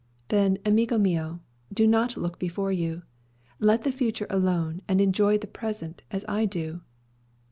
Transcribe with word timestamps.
"Then, 0.29 0.57
amigo 0.65 0.97
mio, 0.97 1.41
do 1.71 1.85
not 1.85 2.17
look 2.17 2.39
before 2.39 2.71
you. 2.71 3.03
Let 3.59 3.83
the 3.83 3.91
future 3.91 4.25
alone, 4.31 4.81
and 4.87 4.99
enjoy 4.99 5.37
the 5.37 5.45
present, 5.45 6.01
as 6.09 6.25
I 6.27 6.45
do." 6.47 6.81